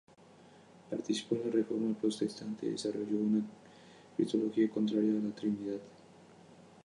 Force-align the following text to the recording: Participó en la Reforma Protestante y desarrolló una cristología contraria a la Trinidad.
Participó 0.89 1.35
en 1.35 1.45
la 1.45 1.51
Reforma 1.51 1.93
Protestante 1.95 2.65
y 2.65 2.71
desarrolló 2.71 3.17
una 3.17 3.43
cristología 4.17 4.67
contraria 4.67 5.11
a 5.19 5.21
la 5.21 5.35
Trinidad. 5.35 5.79